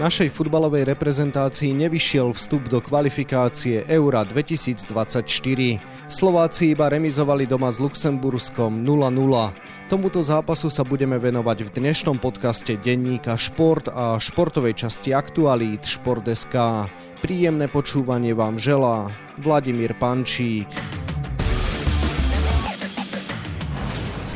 [0.00, 4.88] Našej futbalovej reprezentácii nevyšiel vstup do kvalifikácie Eura 2024.
[6.08, 9.12] Slováci iba remizovali doma s Luxemburskom 0-0.
[9.92, 16.56] Tomuto zápasu sa budeme venovať v dnešnom podcaste denníka Šport a športovej časti aktualít Šport.sk.
[17.20, 20.89] Príjemné počúvanie vám želá Vladimír Pančík.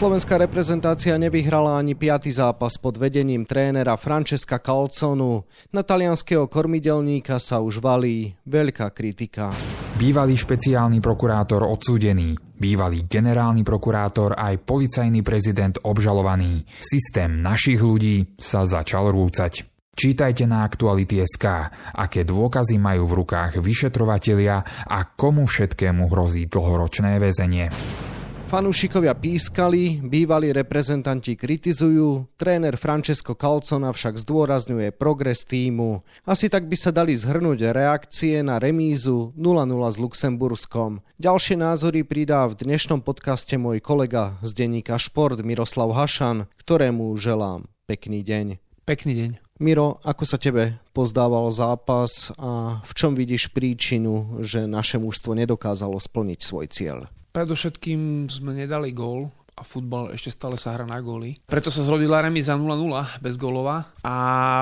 [0.04, 5.48] Slovenská reprezentácia nevyhrala ani piaty zápas pod vedením trénera Francesca Calconu.
[5.72, 9.48] Na talianského kormidelníka sa už valí veľká kritika.
[9.96, 16.68] Bývalý špeciálny prokurátor odsúdený, bývalý generálny prokurátor aj policajný prezident obžalovaný.
[16.84, 19.64] Systém našich ľudí sa začal rúcať.
[19.96, 21.44] Čítajte na Aktuality.sk,
[21.96, 27.72] aké dôkazy majú v rukách vyšetrovatelia a komu všetkému hrozí dlhoročné väzenie.
[28.54, 36.06] Fanúšikovia pískali, bývalí reprezentanti kritizujú, tréner Francesco Calcona však zdôrazňuje progres týmu.
[36.22, 41.02] Asi tak by sa dali zhrnúť reakcie na remízu 0-0 s Luxemburskom.
[41.18, 47.66] Ďalšie názory pridá v dnešnom podcaste môj kolega z denníka Šport Miroslav Hašan, ktorému želám
[47.90, 48.62] pekný deň.
[48.86, 49.30] Pekný deň.
[49.58, 55.98] Miro, ako sa tebe pozdával zápas a v čom vidíš príčinu, že naše mužstvo nedokázalo
[55.98, 57.10] splniť svoj cieľ?
[57.34, 59.26] Predovšetkým sme nedali gól
[59.58, 61.34] a futbal ešte stále sa hrá na góly.
[61.50, 64.16] Preto sa zrodila remiza 0-0 bez gólova a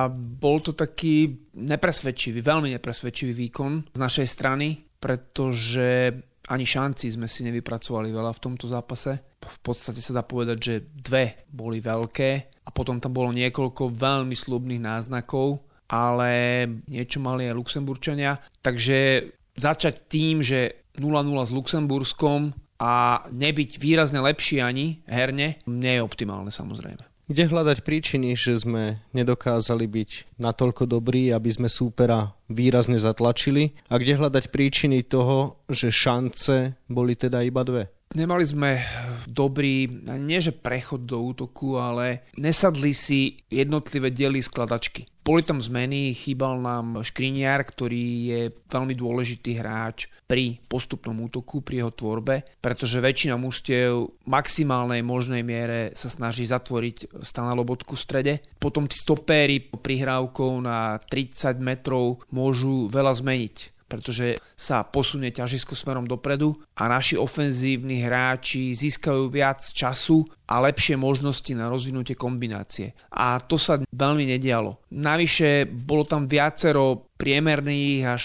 [0.09, 6.17] bol to taký nepresvedčivý, veľmi nepresvedčivý výkon z našej strany, pretože
[6.48, 9.37] ani šanci sme si nevypracovali veľa v tomto zápase.
[9.45, 12.31] V podstate sa dá povedať, že dve boli veľké
[12.65, 15.61] a potom tam bolo niekoľko veľmi slubných náznakov,
[15.93, 18.41] ale niečo mali aj Luxemburčania.
[18.65, 19.28] Takže
[19.61, 26.51] začať tým, že 0-0 s Luxemburskom a nebyť výrazne lepší ani herne, nie je optimálne
[26.51, 27.12] samozrejme.
[27.31, 30.11] Kde hľadať príčiny, že sme nedokázali byť
[30.43, 33.72] natoľko dobrí, aby sme súpera výrazne zatlačili?
[33.89, 37.89] A kde hľadať príčiny toho, že šance boli teda iba dve?
[38.12, 38.84] Nemali sme
[39.25, 39.89] dobrý,
[40.21, 45.09] nie že prechod do útoku, ale nesadli si jednotlivé diely skladačky.
[45.23, 51.87] Boli tam zmeny, chýbal nám Škriniar, ktorý je veľmi dôležitý hráč pri postupnom útoku, pri
[51.87, 58.03] jeho tvorbe, pretože väčšina mužstiev v maximálnej možnej miere sa snaží zatvoriť Stana Lobotku v
[58.03, 58.34] strede.
[58.59, 66.08] Potom tí stopéry prihrávkou na 30 metrov môžu veľa zmeniť pretože sa posunie ťažisko smerom
[66.08, 72.97] dopredu a naši ofenzívni hráči získajú viac času a lepšie možnosti na rozvinutie kombinácie.
[73.12, 74.80] A to sa veľmi nedialo.
[74.97, 78.25] Navyše bolo tam viacero priemerných až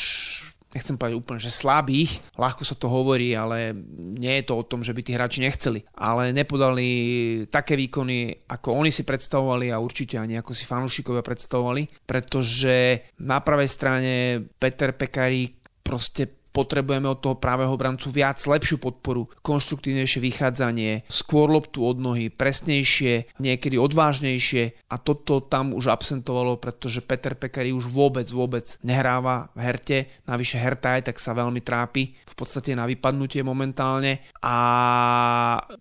[0.76, 3.74] nechcem povedať úplne, že slabých, ľahko sa to hovorí, ale
[4.20, 6.88] nie je to o tom, že by tí hráči nechceli, ale nepodali
[7.50, 13.42] také výkony, ako oni si predstavovali a určite ani ako si fanúšikovia predstavovali, pretože na
[13.42, 14.14] pravej strane
[14.60, 21.86] Peter Pekarík proste potrebujeme od toho právého brancu viac, lepšiu podporu, konštruktívnejšie vychádzanie, skôr loptu
[21.86, 24.90] od nohy, presnejšie, niekedy odvážnejšie.
[24.90, 30.58] A toto tam už absentovalo, pretože Peter Pekari už vôbec, vôbec nehráva v herte, navyše
[30.58, 34.26] herta aj tak sa veľmi trápi, v podstate na vypadnutie momentálne.
[34.42, 34.56] A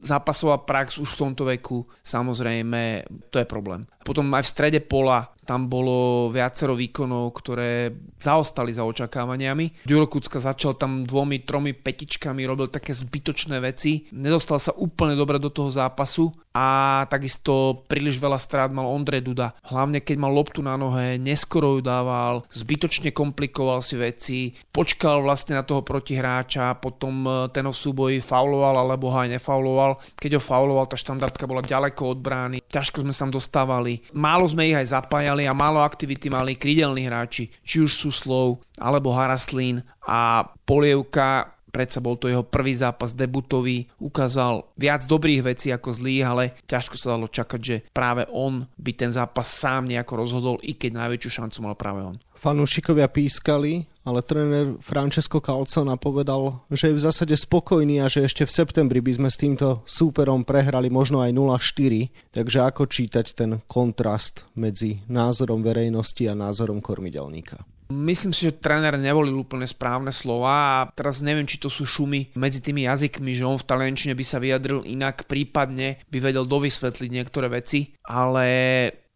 [0.05, 3.89] zápasová prax už v tomto veku, samozrejme, to je problém.
[4.05, 9.87] Potom aj v strede pola tam bolo viacero výkonov, ktoré zaostali za očakávaniami.
[9.87, 14.11] Ďuro Kucka začal tam dvomi, tromi petičkami, robil také zbytočné veci.
[14.11, 19.53] Nedostal sa úplne dobre do toho zápasu a takisto príliš veľa strát mal Ondrej Duda.
[19.69, 24.39] Hlavne keď mal loptu na nohe, neskoro ju dával, zbytočne komplikoval si veci,
[24.73, 29.37] počkal vlastne na toho protihráča, potom e, ten ho v súboji fauloval alebo ho aj
[29.37, 30.01] nefauloval.
[30.17, 34.01] Keď ho fauloval, tá štandardka bola ďaleko od brány, ťažko sme sa tam dostávali.
[34.17, 38.65] Málo sme ich aj zapájali a málo aktivity mali krídelní hráči, či už sú Slov
[38.81, 45.69] alebo Haraslín a Polievka predsa bol to jeho prvý zápas debutový, ukázal viac dobrých vecí
[45.71, 50.13] ako zlých, ale ťažko sa dalo čakať, že práve on by ten zápas sám nejako
[50.17, 52.17] rozhodol, i keď najväčšiu šancu mal práve on.
[52.37, 58.45] Fanúšikovia pískali, ale tréner Francesco Calcona povedal, že je v zásade spokojný a že ešte
[58.45, 62.13] v septembri by sme s týmto súperom prehrali možno aj 0-4.
[62.37, 67.65] Takže ako čítať ten kontrast medzi názorom verejnosti a názorom kormidelníka?
[67.87, 72.35] Myslím si, že tréner nevolil úplne správne slova a teraz neviem, či to sú šumy
[72.35, 77.11] medzi tými jazykmi, že on v taliančine by sa vyjadril inak, prípadne by vedel dovysvetliť
[77.15, 78.47] niektoré veci, ale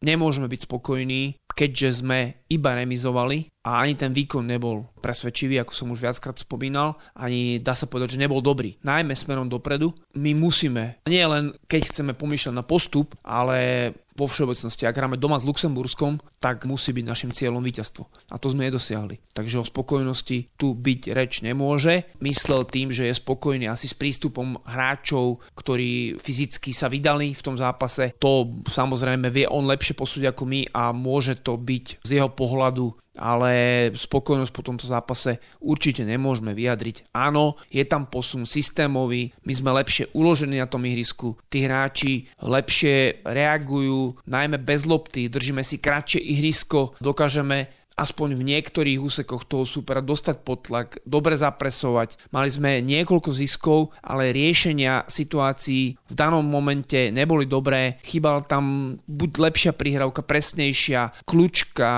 [0.00, 5.92] nemôžeme byť spokojní, keďže sme iba remizovali a ani ten výkon nebol presvedčivý, ako som
[5.92, 8.80] už viackrát spomínal, ani dá sa povedať, že nebol dobrý.
[8.80, 9.92] Najmä smerom dopredu.
[10.16, 15.40] My musíme, nie len keď chceme pomýšľať na postup, ale vo všeobecnosti, ak hráme doma
[15.40, 18.04] s Luxemburskom, tak musí byť našim cieľom víťazstvo.
[18.28, 19.16] A to sme nedosiahli.
[19.32, 22.04] Takže o spokojnosti tu byť reč nemôže.
[22.20, 27.56] Myslel tým, že je spokojný asi s prístupom hráčov, ktorí fyzicky sa vydali v tom
[27.56, 28.12] zápase.
[28.20, 32.92] To samozrejme vie on lepšie posúdiť ako my a môže to byť z jeho pohľadu
[33.18, 37.10] ale spokojnosť po tomto zápase určite nemôžeme vyjadriť.
[37.10, 43.26] Áno, je tam posun systémový, my sme lepšie uložení na tom ihrisku, tí hráči lepšie
[43.26, 50.00] reagujú, najmä bez lopty, držíme si kratšie ihrisko, dokážeme aspoň v niektorých úsekoch toho supera
[50.00, 52.32] dostať pod tlak, dobre zapresovať.
[52.32, 58.00] Mali sme niekoľko ziskov, ale riešenia situácií v danom momente neboli dobré.
[58.04, 61.90] Chýbala tam buď lepšia prihrávka, presnejšia, kľúčka,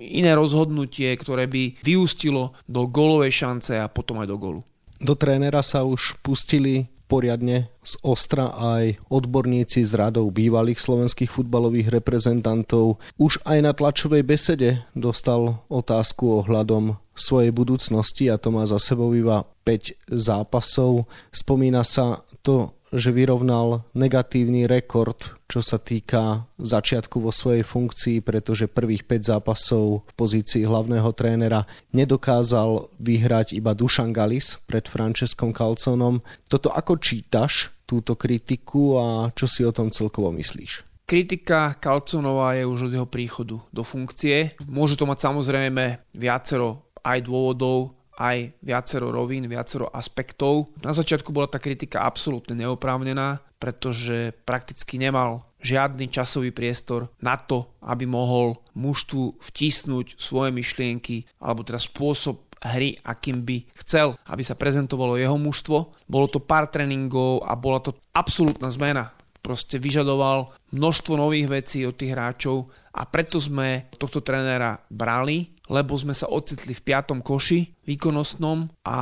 [0.00, 4.60] iné rozhodnutie, ktoré by vyústilo do golovej šance a potom aj do golu.
[4.96, 11.90] Do trénera sa už pustili poriadne z ostra aj odborníci z radov bývalých slovenských futbalových
[11.90, 13.00] reprezentantov.
[13.16, 19.16] Už aj na tlačovej besede dostal otázku ohľadom svojej budúcnosti a to má za sebou
[19.16, 21.08] iba 5 zápasov.
[21.32, 28.72] Spomína sa to že vyrovnal negatívny rekord, čo sa týka začiatku vo svojej funkcii, pretože
[28.72, 36.24] prvých 5 zápasov v pozícii hlavného trénera nedokázal vyhrať iba Dušan Galis pred Franceskom Calconom.
[36.48, 39.06] Toto ako čítaš, túto kritiku a
[39.36, 40.82] čo si o tom celkovo myslíš?
[41.06, 44.58] Kritika Kalconová je už od jeho príchodu do funkcie.
[44.66, 50.72] Môže to mať samozrejme viacero aj dôvodov, aj viacero rovín, viacero aspektov.
[50.82, 57.72] Na začiatku bola tá kritika absolútne neoprávnená, pretože prakticky nemal žiadny časový priestor na to,
[57.82, 64.56] aby mohol mužstvu vtisnúť svoje myšlienky alebo teda spôsob hry, akým by chcel, aby sa
[64.56, 66.06] prezentovalo jeho mužstvo.
[66.08, 69.15] Bolo to pár tréningov a bola to absolútna zmena.
[69.46, 75.98] Proste vyžadoval množstvo nových vecí od tých hráčov a preto sme tohto trénera brali lebo
[75.98, 78.98] sme sa ocitli v piatom koši výkonnostnom a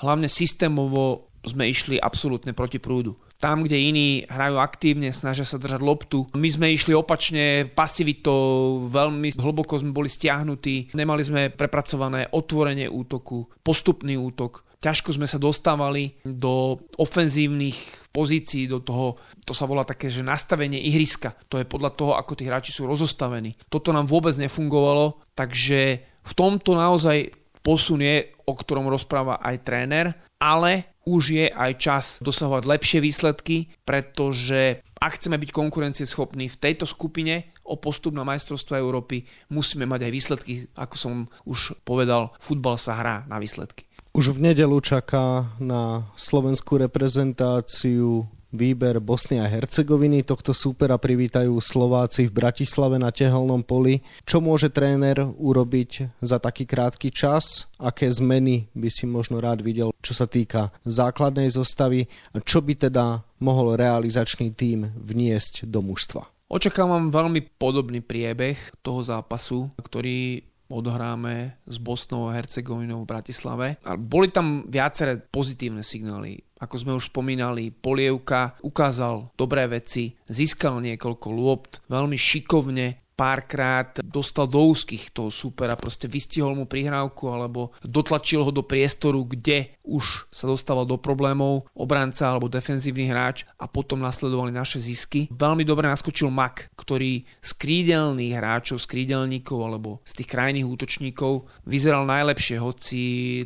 [0.00, 3.16] hlavne systémovo sme išli absolútne proti prúdu.
[3.38, 6.26] Tam, kde iní hrajú aktívne, snažia sa držať loptu.
[6.34, 13.46] My sme išli opačne pasivitou, veľmi hlboko sme boli stiahnutí, nemali sme prepracované otvorenie útoku,
[13.62, 20.06] postupný útok ťažko sme sa dostávali do ofenzívnych pozícií, do toho, to sa volá také,
[20.10, 21.34] že nastavenie ihriska.
[21.50, 23.58] To je podľa toho, ako tí hráči sú rozostavení.
[23.66, 30.06] Toto nám vôbec nefungovalo, takže v tomto naozaj posun je, o ktorom rozpráva aj tréner,
[30.38, 36.84] ale už je aj čas dosahovať lepšie výsledky, pretože ak chceme byť konkurencieschopní v tejto
[36.84, 41.12] skupine o postup na majstrovstvo Európy, musíme mať aj výsledky, ako som
[41.48, 43.87] už povedal, futbal sa hrá na výsledky.
[44.18, 50.26] Už v nedelu čaká na slovenskú reprezentáciu výber Bosny a Hercegoviny.
[50.26, 54.02] Tohto súpera privítajú Slováci v Bratislave na tehelnom poli.
[54.26, 57.70] Čo môže tréner urobiť za taký krátky čas?
[57.78, 62.10] Aké zmeny by si možno rád videl, čo sa týka základnej zostavy?
[62.34, 66.26] A čo by teda mohol realizačný tím vniesť do mužstva?
[66.50, 73.66] Očakávam veľmi podobný priebeh toho zápasu, ktorý odohráme s Bosnou a Hercegovinou v Bratislave.
[73.84, 76.44] A boli tam viaceré pozitívne signály.
[76.58, 84.46] Ako sme už spomínali, Polievka ukázal dobré veci, získal niekoľko lôpt, veľmi šikovne párkrát dostal
[84.46, 90.30] do úzkých toho supera, proste vystihol mu prihrávku alebo dotlačil ho do priestoru, kde už
[90.30, 95.26] sa dostával do problémov obranca alebo defenzívny hráč a potom nasledovali naše zisky.
[95.34, 101.50] Veľmi dobre naskočil Mak, ktorý z krídelných hráčov, z krídelníkov alebo z tých krajných útočníkov
[101.66, 103.00] vyzeral najlepšie, hoci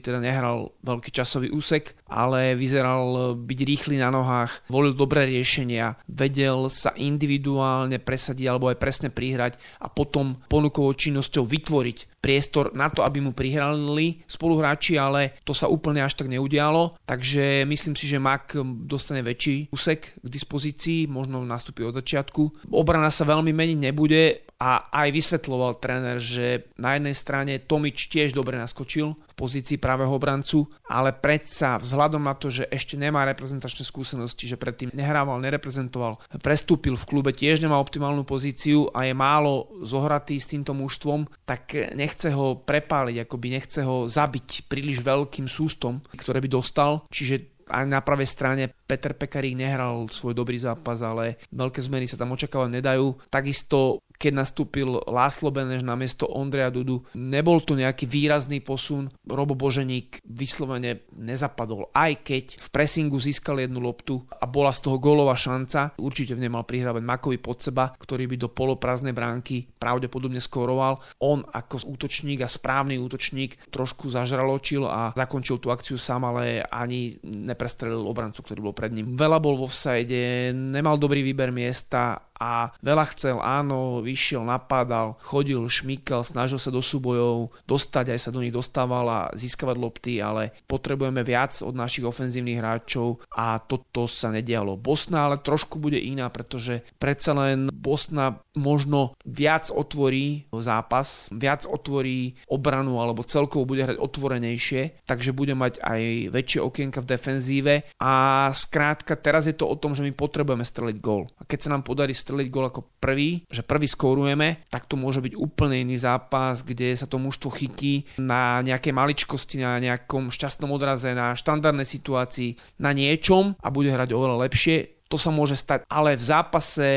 [0.04, 6.68] teda nehral veľký časový úsek, ale vyzeral byť rýchly na nohách, volil dobré riešenia, vedel
[6.68, 13.02] sa individuálne presadiť alebo aj presne prihrať a potom ponukovou činnosťou vytvoriť priestor na to,
[13.02, 18.22] aby mu prihrali spoluhráči, ale to sa úplne až tak neudialo, takže myslím si, že
[18.22, 18.54] Mak
[18.86, 22.70] dostane väčší úsek k dispozícii, možno nastúpi od začiatku.
[22.70, 28.30] Obrana sa veľmi meniť nebude a aj vysvetloval tréner, že na jednej strane Tomič tiež
[28.30, 33.82] dobre naskočil v pozícii pravého obrancu, ale predsa vzhľadom na to, že ešte nemá reprezentačné
[33.82, 39.66] skúsenosti, že predtým nehrával, nereprezentoval, prestúpil v klube, tiež nemá optimálnu pozíciu a je málo
[39.82, 41.74] zohratý s týmto mužstvom, tak
[42.12, 47.88] nechce ho prepáliť, akoby nechce ho zabiť príliš veľkým sústom, ktoré by dostal, čiže aj
[47.88, 52.68] na pravej strane Peter Pekarík nehral svoj dobrý zápas, ale veľké zmeny sa tam očakávať
[52.68, 53.16] nedajú.
[53.32, 57.02] Takisto keď nastúpil Láslo Beneš na miesto Ondreja Dudu.
[57.18, 59.10] Nebol to nejaký výrazný posun.
[59.26, 61.90] Robo Boženík vyslovene nezapadol.
[61.90, 66.46] Aj keď v pressingu získal jednu loptu a bola z toho gólová šanca, určite v
[66.46, 71.02] nej mal prihrávať Makovi pod seba, ktorý by do poloprázdnej bránky pravdepodobne skoroval.
[71.18, 77.18] On ako útočník a správny útočník trošku zažraločil a zakončil tú akciu sám, ale ani
[77.26, 79.18] neprestrelil obrancu, ktorý bol pred ním.
[79.18, 85.62] Veľa bol vo vsajde, nemal dobrý výber miesta a veľa chcel, áno, vyšiel, napadal, chodil,
[85.62, 90.50] šmykal, snažil sa do súbojov dostať, aj sa do nich dostával a získavať lopty, ale
[90.66, 94.74] potrebujeme viac od našich ofenzívnych hráčov a toto sa nedialo.
[94.74, 102.34] Bosna ale trošku bude iná, pretože predsa len Bosna možno viac otvorí zápas, viac otvorí
[102.50, 106.00] obranu alebo celkovo bude hrať otvorenejšie, takže bude mať aj
[106.34, 108.12] väčšie okienka v defenzíve a
[108.50, 111.30] skrátka teraz je to o tom, že my potrebujeme streliť gól.
[111.38, 114.96] A keď sa nám podarí streliť streliť gol ako prvý, že prvý skórujeme, tak to
[114.96, 120.32] môže byť úplne iný zápas, kde sa to mužstvo chytí na nejaké maličkosti, na nejakom
[120.32, 125.04] šťastnom odraze, na štandardnej situácii, na niečom a bude hrať oveľa lepšie.
[125.12, 126.88] To sa môže stať, ale v zápase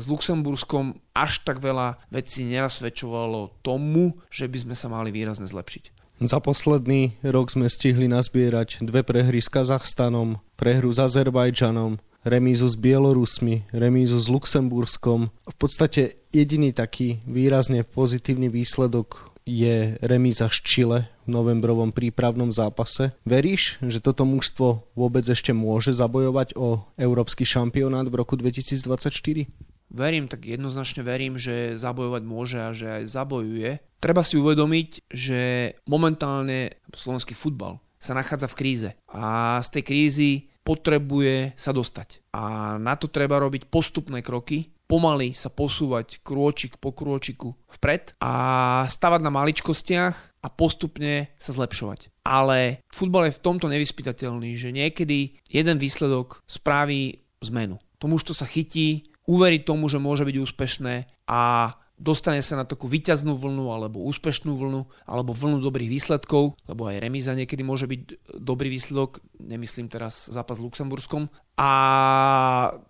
[0.00, 6.00] s Luxemburskom až tak veľa vecí nenasvedčovalo tomu, že by sme sa mali výrazne zlepšiť.
[6.24, 12.76] Za posledný rok sme stihli nazbierať dve prehry s Kazachstanom, prehru s Azerbajdžanom, remízu s
[12.76, 15.32] Bielorusmi, remízu s Luxemburskom.
[15.48, 23.16] V podstate jediný taký výrazne pozitívny výsledok je remíza z Chile v novembrovom prípravnom zápase.
[23.24, 29.48] Veríš, že toto mužstvo vôbec ešte môže zabojovať o európsky šampionát v roku 2024?
[29.90, 33.70] Verím, tak jednoznačne verím, že zabojovať môže a že aj zabojuje.
[33.98, 35.40] Treba si uvedomiť, že
[35.90, 38.90] momentálne slovenský futbal sa nachádza v kríze.
[39.10, 40.30] A z tej krízy
[40.62, 42.22] potrebuje sa dostať.
[42.36, 48.32] A na to treba robiť postupné kroky, pomaly sa posúvať krôčik po krôčiku vpred a
[48.90, 52.10] stavať na maličkostiach a postupne sa zlepšovať.
[52.26, 57.78] Ale futbal je v tomto nevyspytateľný, že niekedy jeden výsledok spraví zmenu.
[58.02, 60.94] Tomu to sa chytí, uverí tomu, že môže byť úspešné
[61.30, 66.88] a dostane sa na takú vyťaznú vlnu alebo úspešnú vlnu alebo vlnu dobrých výsledkov, lebo
[66.88, 71.28] aj remíza niekedy môže byť dobrý výsledok, nemyslím teraz zápas s Luxemburskom
[71.60, 71.70] a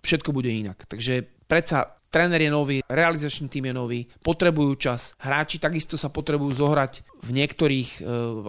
[0.07, 0.87] všetko bude inak.
[0.87, 6.59] Takže predsa tréner je nový, realizačný tým je nový, potrebujú čas, hráči takisto sa potrebujú
[6.59, 8.01] zohrať v niektorých e,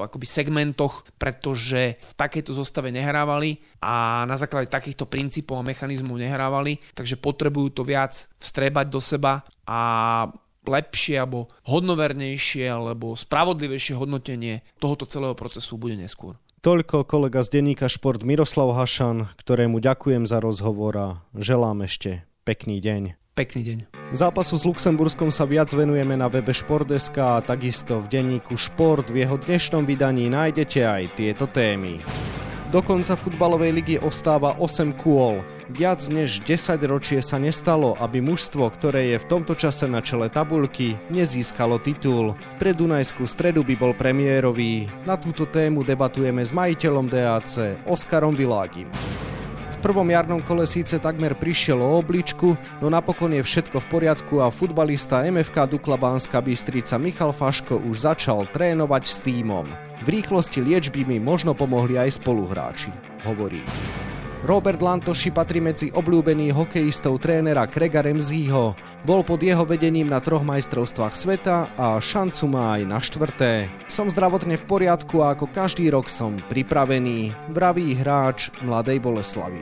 [0.10, 6.82] akoby segmentoch, pretože v takejto zostave nehrávali a na základe takýchto princípov a mechanizmov nehrávali,
[6.98, 9.80] takže potrebujú to viac vstrebať do seba a
[10.66, 16.38] lepšie alebo hodnovernejšie alebo spravodlivejšie hodnotenie tohoto celého procesu bude neskôr.
[16.62, 22.78] Toľko kolega z denníka Šport Miroslav Hašan, ktorému ďakujem za rozhovor a želám ešte pekný
[22.78, 23.18] deň.
[23.34, 23.78] Pekný deň.
[24.14, 29.10] Zápasu s Luxemburskom sa viac venujeme na webe Športdeska a takisto v denníku Šport.
[29.10, 32.04] V jeho dnešnom vydaní nájdete aj tieto témy.
[32.72, 35.44] Do konca futbalovej ligy ostáva 8 kôl.
[35.68, 40.32] Viac než 10 ročie sa nestalo, aby mužstvo, ktoré je v tomto čase na čele
[40.32, 42.32] tabulky, nezískalo titul.
[42.64, 44.88] Pre Dunajskú stredu by bol premiérový.
[45.04, 48.88] Na túto tému debatujeme s majiteľom DAC, Oskarom Világim
[49.82, 52.54] prvom jarnom kole síce takmer prišiel o obličku,
[52.86, 58.06] no napokon je všetko v poriadku a futbalista MFK Dukla Banská Bystrica Michal Faško už
[58.06, 59.91] začal trénovať s týmom.
[60.02, 62.90] V rýchlosti liečby mi možno pomohli aj spoluhráči,
[63.22, 63.62] hovorí.
[64.42, 68.74] Robert Lantoši patrí medzi obľúbených hokejistov trénera Krega Remzího.
[69.06, 73.70] Bol pod jeho vedením na troch majstrovstvách sveta a šancu má aj na štvrté.
[73.86, 79.62] Som zdravotne v poriadku a ako každý rok som pripravený, vraví hráč Mladej Boleslavy.